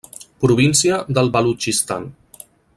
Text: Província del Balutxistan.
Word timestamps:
Província 0.45 0.97
del 1.19 1.29
Balutxistan. 1.37 2.11